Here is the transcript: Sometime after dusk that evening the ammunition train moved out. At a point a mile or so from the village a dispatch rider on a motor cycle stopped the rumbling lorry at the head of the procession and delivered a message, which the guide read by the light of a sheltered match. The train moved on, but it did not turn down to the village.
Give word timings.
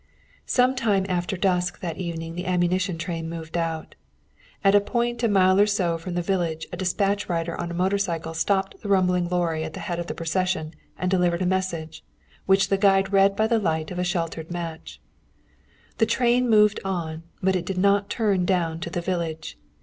Sometime 0.47 1.05
after 1.09 1.37
dusk 1.37 1.79
that 1.81 1.97
evening 1.99 2.33
the 2.33 2.47
ammunition 2.47 2.97
train 2.97 3.29
moved 3.29 3.55
out. 3.55 3.93
At 4.63 4.73
a 4.73 4.81
point 4.81 5.21
a 5.21 5.27
mile 5.27 5.59
or 5.59 5.67
so 5.67 5.99
from 5.99 6.15
the 6.15 6.23
village 6.23 6.65
a 6.73 6.75
dispatch 6.77 7.29
rider 7.29 7.55
on 7.61 7.69
a 7.69 7.75
motor 7.75 7.99
cycle 7.99 8.33
stopped 8.33 8.81
the 8.81 8.89
rumbling 8.89 9.29
lorry 9.29 9.63
at 9.63 9.73
the 9.73 9.79
head 9.79 9.99
of 9.99 10.07
the 10.07 10.15
procession 10.15 10.73
and 10.97 11.11
delivered 11.11 11.43
a 11.43 11.45
message, 11.45 12.03
which 12.47 12.69
the 12.69 12.79
guide 12.79 13.13
read 13.13 13.35
by 13.35 13.45
the 13.45 13.59
light 13.59 13.91
of 13.91 13.99
a 13.99 14.03
sheltered 14.03 14.49
match. 14.49 14.99
The 15.99 16.07
train 16.07 16.49
moved 16.49 16.79
on, 16.83 17.21
but 17.43 17.55
it 17.55 17.67
did 17.67 17.77
not 17.77 18.09
turn 18.09 18.43
down 18.43 18.79
to 18.79 18.89
the 18.89 19.01
village. 19.01 19.55